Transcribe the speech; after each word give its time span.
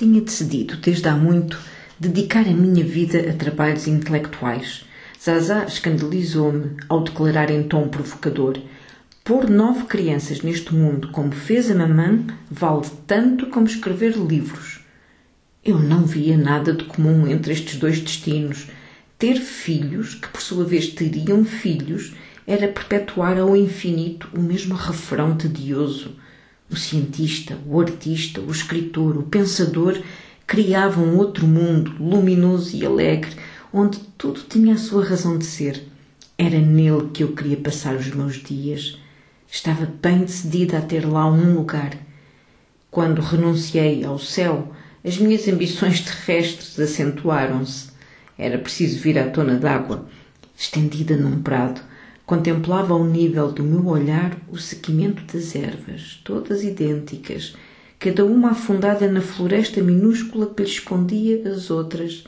Tinha 0.00 0.22
decidido, 0.22 0.78
desde 0.78 1.06
há 1.08 1.14
muito, 1.14 1.60
dedicar 1.98 2.48
a 2.48 2.54
minha 2.54 2.82
vida 2.82 3.20
a 3.28 3.34
trabalhos 3.34 3.86
intelectuais. 3.86 4.86
Zazá 5.22 5.66
escandalizou-me 5.66 6.78
ao 6.88 7.04
declarar 7.04 7.50
em 7.50 7.64
tom 7.64 7.86
provocador: 7.86 8.58
Pôr 9.22 9.50
nove 9.50 9.84
crianças 9.84 10.40
neste 10.40 10.74
mundo, 10.74 11.08
como 11.08 11.32
fez 11.32 11.70
a 11.70 11.74
mamã, 11.74 12.24
vale 12.50 12.86
tanto 13.06 13.48
como 13.48 13.66
escrever 13.66 14.16
livros. 14.16 14.80
Eu 15.62 15.78
não 15.78 16.06
via 16.06 16.38
nada 16.38 16.72
de 16.72 16.84
comum 16.84 17.28
entre 17.28 17.52
estes 17.52 17.76
dois 17.76 18.00
destinos. 18.00 18.68
Ter 19.18 19.36
filhos, 19.36 20.14
que 20.14 20.28
por 20.28 20.40
sua 20.40 20.64
vez 20.64 20.88
teriam 20.88 21.44
filhos, 21.44 22.14
era 22.46 22.68
perpetuar 22.68 23.38
ao 23.38 23.54
infinito 23.54 24.30
o 24.34 24.40
mesmo 24.40 24.74
refrão 24.74 25.36
tedioso. 25.36 26.16
O 26.70 26.76
cientista, 26.76 27.58
o 27.66 27.80
artista, 27.80 28.40
o 28.40 28.50
escritor, 28.50 29.16
o 29.16 29.24
pensador 29.24 30.00
criavam 30.46 31.16
outro 31.16 31.46
mundo 31.46 31.92
luminoso 31.98 32.76
e 32.76 32.86
alegre, 32.86 33.34
onde 33.72 33.98
tudo 34.16 34.40
tinha 34.48 34.74
a 34.74 34.78
sua 34.78 35.04
razão 35.04 35.36
de 35.36 35.44
ser. 35.44 35.84
Era 36.38 36.58
nele 36.60 37.10
que 37.12 37.24
eu 37.24 37.32
queria 37.34 37.56
passar 37.56 37.96
os 37.96 38.08
meus 38.08 38.36
dias. 38.36 38.98
Estava 39.50 39.84
bem 39.84 40.20
decidida 40.20 40.78
a 40.78 40.80
ter 40.80 41.04
lá 41.04 41.26
um 41.30 41.54
lugar. 41.54 41.96
Quando 42.90 43.20
renunciei 43.20 44.04
ao 44.04 44.18
céu, 44.18 44.72
as 45.04 45.18
minhas 45.18 45.46
ambições 45.48 46.00
terrestres 46.00 46.78
acentuaram-se. 46.78 47.90
Era 48.38 48.58
preciso 48.58 49.00
vir 49.00 49.18
à 49.18 49.28
tona 49.28 49.56
d'água. 49.56 50.08
Estendida 50.56 51.16
num 51.16 51.42
prado, 51.42 51.80
contemplava 52.30 52.94
ao 52.94 53.04
nível 53.04 53.50
do 53.50 53.64
meu 53.64 53.88
olhar 53.88 54.38
o 54.48 54.56
seguimento 54.56 55.24
das 55.36 55.56
ervas, 55.56 56.20
todas 56.22 56.62
idênticas, 56.62 57.56
cada 57.98 58.24
uma 58.24 58.52
afundada 58.52 59.10
na 59.10 59.20
floresta 59.20 59.82
minúscula 59.82 60.46
que 60.46 60.62
lhe 60.62 60.68
escondia 60.68 61.42
as 61.50 61.72
outras. 61.72 62.22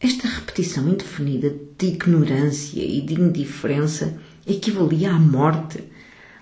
Esta 0.00 0.26
repetição 0.26 0.88
indefinida 0.88 1.54
de 1.78 1.86
ignorância 1.86 2.82
e 2.84 3.00
de 3.02 3.14
indiferença 3.14 4.18
equivalia 4.44 5.12
à 5.12 5.18
morte. 5.20 5.84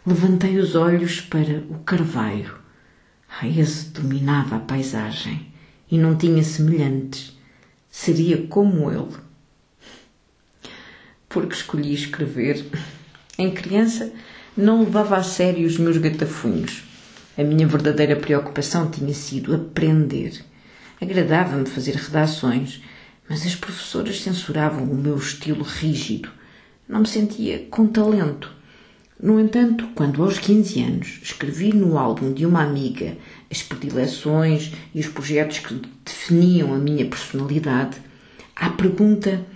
Levantei 0.07 0.57
os 0.57 0.75
olhos 0.75 1.20
para 1.20 1.62
o 1.69 1.81
carvalho. 1.81 2.55
Ah, 3.29 3.47
esse 3.47 3.91
dominava 3.91 4.57
a 4.57 4.61
paisagem 4.61 5.47
e 5.91 5.98
não 5.98 6.17
tinha 6.17 6.42
semelhantes. 6.42 7.36
Seria 7.91 8.47
como 8.47 8.91
ele 8.91 9.12
porque 11.33 11.55
escolhi 11.55 11.94
escrever. 11.94 12.64
Em 13.38 13.50
criança, 13.50 14.12
não 14.56 14.84
levava 14.84 15.16
a 15.16 15.22
sério 15.22 15.66
os 15.66 15.78
meus 15.78 15.97
gatafunhos. 15.97 16.84
A 17.36 17.42
minha 17.42 17.66
verdadeira 17.66 18.14
preocupação 18.14 18.91
tinha 18.91 19.14
sido 19.14 19.55
aprender. 19.55 20.44
Agradava-me 21.00 21.66
fazer 21.66 21.94
redações, 21.94 22.83
mas 23.28 23.47
as 23.47 23.55
professoras 23.55 24.20
censuravam 24.20 24.84
o 24.84 24.94
meu 24.94 25.16
estilo 25.16 25.64
rígido. 25.64 26.28
Não 26.86 27.00
me 27.00 27.06
sentia 27.06 27.67
com 27.70 27.86
talento. 27.86 28.52
No 29.20 29.41
entanto, 29.41 29.89
quando 29.94 30.22
aos 30.22 30.39
15 30.39 30.83
anos 30.83 31.20
escrevi 31.22 31.72
no 31.72 31.96
álbum 31.96 32.33
de 32.33 32.44
uma 32.44 32.62
amiga 32.62 33.17
as 33.50 33.62
predileções 33.62 34.72
e 34.94 35.00
os 35.00 35.06
projetos 35.06 35.61
que 35.61 35.80
definiam 36.05 36.74
a 36.74 36.78
minha 36.78 37.06
personalidade, 37.06 37.96
à 38.55 38.69
pergunta 38.69 39.46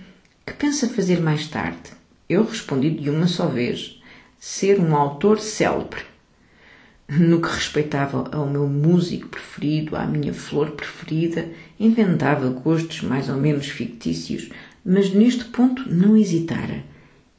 que 0.47 0.53
pensa 0.53 0.87
fazer 0.87 1.19
mais 1.19 1.45
tarde? 1.47 1.91
Eu 2.29 2.45
respondi 2.45 2.89
de 2.89 3.09
uma 3.09 3.27
só 3.27 3.47
vez: 3.47 4.01
ser 4.39 4.79
um 4.79 4.95
autor 4.95 5.39
célebre. 5.39 6.01
No 7.09 7.41
que 7.41 7.49
respeitava 7.49 8.29
ao 8.31 8.47
meu 8.47 8.67
músico 8.67 9.27
preferido, 9.27 9.95
à 9.95 10.05
minha 10.05 10.33
flor 10.33 10.71
preferida, 10.71 11.49
inventava 11.79 12.49
gostos 12.49 13.01
mais 13.01 13.29
ou 13.29 13.35
menos 13.35 13.67
fictícios, 13.67 14.49
mas 14.85 15.13
neste 15.13 15.45
ponto 15.45 15.89
não 15.89 16.17
hesitara. 16.17 16.83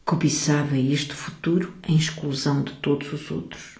Cobiçava 0.05 0.79
este 0.79 1.15
futuro 1.15 1.73
em 1.87 1.97
exclusão 1.97 2.63
de 2.63 2.73
todos 2.75 3.13
os 3.13 3.31
outros. 3.31 3.79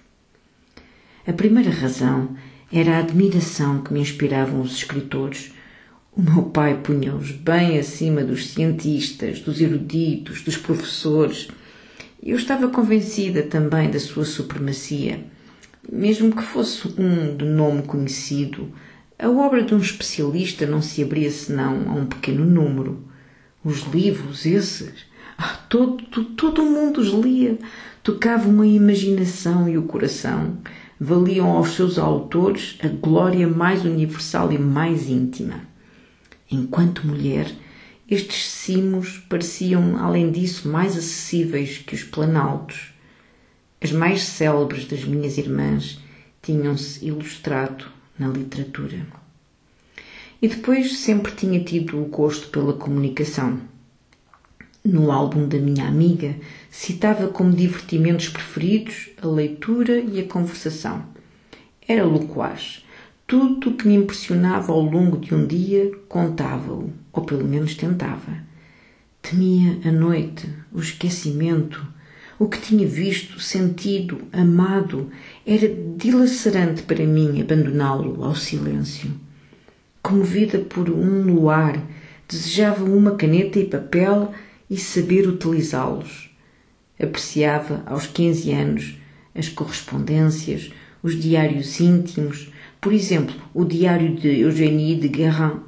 A 1.27 1.33
primeira 1.33 1.71
razão 1.71 2.37
era 2.73 2.97
a 2.97 2.99
admiração 3.01 3.83
que 3.83 3.93
me 3.93 4.01
inspiravam 4.01 4.61
os 4.61 4.73
escritores 4.73 5.53
o 6.13 6.23
meu 6.23 6.43
pai 6.45 6.81
punha-os 6.83 7.31
bem 7.31 7.79
acima 7.79 8.25
dos 8.25 8.49
cientistas, 8.49 9.41
dos 9.41 9.61
eruditos, 9.61 10.43
dos 10.43 10.57
professores. 10.57 11.49
Eu 12.23 12.37
estava 12.37 12.69
convencida 12.69 13.43
também 13.43 13.91
da 13.91 14.01
sua 14.01 14.25
supremacia. 14.25 15.25
Mesmo 15.91 16.35
que 16.35 16.43
fosse 16.43 16.89
um 16.99 17.37
de 17.37 17.45
nome 17.45 17.83
conhecido, 17.83 18.73
a 19.19 19.29
obra 19.29 19.63
de 19.63 19.75
um 19.75 19.79
especialista 19.79 20.67
não 20.67 20.83
se 20.83 21.03
abria 21.03 21.31
senão 21.31 21.89
a 21.89 21.95
um 21.95 22.07
pequeno 22.07 22.45
número. 22.45 23.05
Os 23.65 23.83
livros, 23.83 24.45
esses, 24.45 25.07
ah, 25.37 25.57
todo, 25.69 26.25
todo 26.25 26.63
o 26.63 26.71
mundo 26.71 27.01
os 27.01 27.09
lia, 27.09 27.59
tocavam 28.03 28.61
a 28.61 28.67
imaginação 28.67 29.69
e 29.69 29.79
o 29.79 29.85
coração, 29.85 30.59
valiam 31.01 31.49
aos 31.51 31.75
seus 31.75 31.99
autores 31.99 32.77
a 32.83 32.89
glória 32.89 33.47
mais 33.47 33.85
universal 33.85 34.53
e 34.53 34.59
mais 34.59 35.09
íntima. 35.09 35.69
Enquanto 36.51 37.07
mulher, 37.07 37.55
estes 38.11 38.47
cimos 38.47 39.19
pareciam, 39.29 39.99
além 39.99 40.33
disso, 40.33 40.69
mais 40.69 40.97
acessíveis 40.97 41.79
que 41.79 41.95
os 41.95 42.03
planaltos. 42.03 42.95
As 43.81 43.93
mais 43.93 44.23
célebres 44.23 44.87
das 44.87 45.05
minhas 45.05 45.37
irmãs 45.37 46.01
tinham-se 46.41 47.05
ilustrado 47.05 47.85
na 48.19 48.29
literatura. 48.29 49.07
E 50.41 50.49
depois 50.49 50.99
sempre 50.99 51.33
tinha 51.33 51.63
tido 51.63 52.01
o 52.01 52.07
gosto 52.07 52.49
pela 52.49 52.73
comunicação. 52.73 53.61
No 54.83 55.13
álbum 55.13 55.47
da 55.47 55.59
minha 55.59 55.87
amiga, 55.87 56.35
citava 56.71 57.29
como 57.29 57.53
divertimentos 57.53 58.31
preferidos 58.31 59.11
a 59.21 59.27
leitura 59.27 59.99
e 59.99 60.19
a 60.19 60.27
conversação. 60.27 61.05
Era 61.87 62.05
loquaz, 62.05 62.85
tudo 63.29 63.69
o 63.69 63.75
que 63.75 63.87
me 63.87 63.95
impressionava 63.95 64.73
ao 64.73 64.81
longo 64.81 65.19
de 65.19 65.35
um 65.35 65.47
dia 65.47 65.93
contava-o, 66.09 66.91
ou 67.13 67.25
pelo 67.27 67.47
menos 67.47 67.75
tentava. 67.75 68.39
Temia 69.21 69.79
a 69.85 69.93
noite, 69.93 70.49
o 70.73 70.81
esquecimento, 70.81 71.87
o 72.39 72.49
que 72.49 72.59
tinha 72.59 72.89
visto, 72.89 73.39
sentido, 73.39 74.23
amado, 74.33 75.11
era 75.47 75.69
dilacerante 75.99 76.85
para 76.85 77.05
mim 77.05 77.39
abandoná-lo 77.43 78.25
ao 78.25 78.35
silêncio. 78.35 79.11
Comovida 80.01 80.61
por 80.61 80.89
um 80.89 81.23
luar, 81.25 81.79
desejava 82.27 82.83
uma 82.83 83.11
caneta 83.11 83.59
e 83.59 83.67
papel 83.67 84.33
e 84.71 84.79
saber 84.79 85.29
utilizá-los. 85.29 86.31
Apreciava, 86.99 87.83
aos 87.85 88.07
quinze 88.07 88.53
anos, 88.53 88.97
as 89.35 89.51
correspondências, 89.51 90.73
os 91.03 91.21
diários 91.21 91.81
íntimos, 91.81 92.51
por 92.81 92.93
exemplo, 92.93 93.35
o 93.55 93.65
diário 93.65 94.15
de 94.15 94.41
Eugénie 94.41 94.97
de 94.97 95.09
Guérin, 95.09 95.61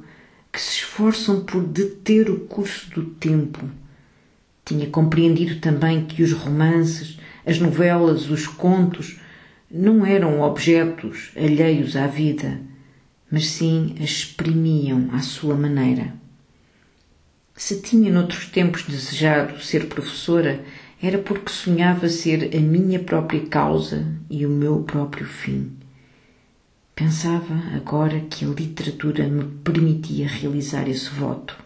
que 0.51 0.59
se 0.59 0.77
esforçam 0.77 1.41
por 1.45 1.63
deter 1.63 2.29
o 2.29 2.41
curso 2.41 2.89
do 2.91 3.05
tempo. 3.05 3.59
Tinha 4.65 4.87
compreendido 4.87 5.59
também 5.59 6.05
que 6.05 6.21
os 6.23 6.33
romances, 6.33 7.17
as 7.45 7.59
novelas, 7.59 8.29
os 8.29 8.47
contos 8.47 9.19
não 9.69 10.05
eram 10.05 10.41
objetos 10.41 11.31
alheios 11.35 11.95
à 11.95 12.05
vida, 12.05 12.59
mas 13.31 13.47
sim 13.47 13.95
a 13.99 14.03
exprimiam 14.03 15.09
à 15.13 15.19
sua 15.19 15.55
maneira. 15.55 16.13
Se 17.55 17.81
tinha 17.81 18.11
noutros 18.11 18.47
tempos 18.47 18.83
desejado 18.83 19.61
ser 19.61 19.87
professora, 19.87 20.63
era 21.01 21.17
porque 21.17 21.51
sonhava 21.51 22.07
ser 22.07 22.55
a 22.55 22.59
minha 22.59 22.99
própria 22.99 23.41
causa 23.47 24.05
e 24.29 24.45
o 24.45 24.49
meu 24.49 24.83
próprio 24.83 25.25
fim. 25.25 25.71
Pensava 26.93 27.55
agora 27.75 28.19
que 28.29 28.45
a 28.45 28.49
literatura 28.49 29.27
me 29.27 29.45
permitia 29.63 30.27
realizar 30.27 30.87
esse 30.87 31.09
voto. 31.09 31.57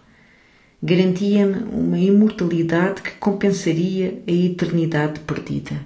Garantia-me 0.82 1.64
uma 1.74 2.00
imortalidade 2.00 3.02
que 3.02 3.12
compensaria 3.12 4.24
a 4.26 4.32
eternidade 4.32 5.20
perdida. 5.22 5.82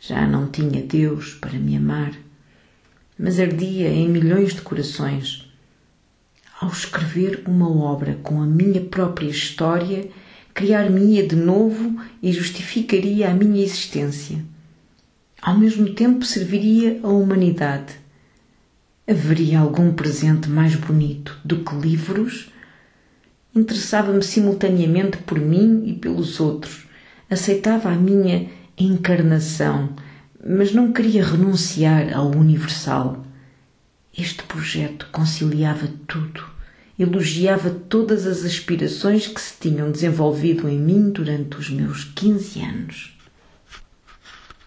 Já 0.00 0.26
não 0.26 0.48
tinha 0.48 0.82
Deus 0.82 1.34
para 1.34 1.56
me 1.56 1.76
amar, 1.76 2.12
mas 3.16 3.38
ardia 3.38 3.88
em 3.88 4.08
milhões 4.08 4.54
de 4.54 4.62
corações. 4.62 5.48
Ao 6.60 6.68
escrever 6.68 7.44
uma 7.46 7.70
obra 7.70 8.18
com 8.22 8.42
a 8.42 8.46
minha 8.46 8.80
própria 8.80 9.28
história, 9.28 10.08
criar-me-ia 10.54 11.26
de 11.26 11.36
novo 11.36 12.00
e 12.22 12.32
justificaria 12.32 13.30
a 13.30 13.34
minha 13.34 13.62
existência. 13.62 14.44
Ao 15.40 15.58
mesmo 15.58 15.92
tempo 15.94 16.24
serviria 16.24 17.00
a 17.02 17.08
humanidade 17.08 18.02
Haveria 19.04 19.58
algum 19.58 19.92
presente 19.92 20.48
mais 20.48 20.76
bonito 20.76 21.36
do 21.44 21.64
que 21.64 21.74
livros? 21.74 22.52
Interessava-me 23.52 24.22
simultaneamente 24.22 25.18
por 25.18 25.40
mim 25.40 25.82
e 25.86 25.92
pelos 25.94 26.38
outros. 26.38 26.86
Aceitava 27.28 27.90
a 27.90 27.96
minha 27.96 28.48
encarnação, 28.78 29.96
mas 30.46 30.72
não 30.72 30.92
queria 30.92 31.24
renunciar 31.24 32.16
ao 32.16 32.30
universal. 32.30 33.26
Este 34.16 34.44
projeto 34.44 35.08
conciliava 35.10 35.88
tudo, 36.06 36.44
elogiava 36.98 37.70
todas 37.70 38.26
as 38.26 38.44
aspirações 38.44 39.26
que 39.26 39.40
se 39.40 39.54
tinham 39.58 39.90
desenvolvido 39.90 40.68
em 40.68 40.78
mim 40.78 41.10
durante 41.10 41.56
os 41.56 41.70
meus 41.70 42.04
15 42.04 42.60
anos. 42.60 43.12